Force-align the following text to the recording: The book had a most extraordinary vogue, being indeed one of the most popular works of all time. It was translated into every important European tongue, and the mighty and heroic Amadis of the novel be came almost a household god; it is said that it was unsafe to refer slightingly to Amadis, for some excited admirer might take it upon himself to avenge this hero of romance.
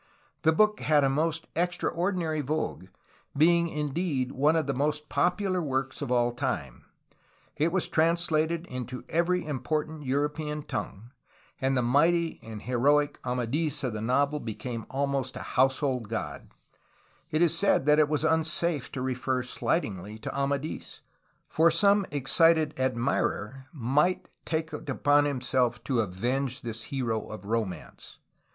The 0.41 0.51
book 0.51 0.79
had 0.79 1.03
a 1.03 1.09
most 1.09 1.45
extraordinary 1.55 2.41
vogue, 2.41 2.85
being 3.37 3.67
indeed 3.67 4.31
one 4.31 4.55
of 4.55 4.65
the 4.65 4.73
most 4.73 5.09
popular 5.09 5.61
works 5.61 6.01
of 6.01 6.11
all 6.11 6.31
time. 6.31 6.85
It 7.55 7.71
was 7.71 7.87
translated 7.87 8.65
into 8.65 9.03
every 9.09 9.45
important 9.45 10.03
European 10.03 10.63
tongue, 10.63 11.11
and 11.61 11.77
the 11.77 11.83
mighty 11.83 12.39
and 12.41 12.63
heroic 12.63 13.19
Amadis 13.23 13.83
of 13.83 13.93
the 13.93 14.01
novel 14.01 14.39
be 14.39 14.55
came 14.55 14.87
almost 14.89 15.35
a 15.35 15.43
household 15.53 16.09
god; 16.09 16.49
it 17.29 17.43
is 17.43 17.55
said 17.55 17.85
that 17.85 17.99
it 17.99 18.09
was 18.09 18.23
unsafe 18.25 18.91
to 18.93 19.03
refer 19.03 19.43
slightingly 19.43 20.17
to 20.17 20.35
Amadis, 20.35 21.01
for 21.47 21.69
some 21.69 22.07
excited 22.09 22.73
admirer 22.75 23.67
might 23.71 24.29
take 24.45 24.73
it 24.73 24.89
upon 24.89 25.25
himself 25.25 25.83
to 25.83 25.99
avenge 26.01 26.63
this 26.63 26.85
hero 26.85 27.27
of 27.27 27.45
romance. 27.45 28.17